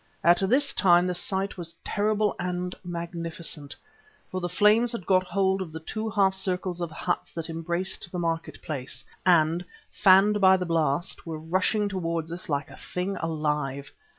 At 0.23 0.39
this 0.49 0.73
time 0.73 1.05
the 1.05 1.13
sight 1.13 1.59
was 1.59 1.75
terrible 1.85 2.35
and 2.39 2.73
magnificent, 2.83 3.75
for 4.31 4.41
the 4.41 4.49
flames 4.49 4.91
had 4.91 5.05
got 5.05 5.23
hold 5.25 5.61
of 5.61 5.71
the 5.71 5.79
two 5.79 6.09
half 6.09 6.33
circles 6.33 6.81
of 6.81 6.89
huts 6.89 7.31
that 7.33 7.51
embraced 7.51 8.11
the 8.11 8.17
market 8.17 8.59
place, 8.63 9.05
and, 9.27 9.63
fanned 9.91 10.41
by 10.41 10.57
the 10.57 10.65
blast, 10.65 11.27
were 11.27 11.37
rushing 11.37 11.87
towards 11.87 12.31
us 12.31 12.49
like 12.49 12.71
a 12.71 12.77
thing 12.77 13.15
alive. 13.17 13.91